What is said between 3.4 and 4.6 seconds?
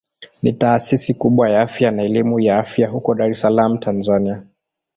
Salaam Tanzania.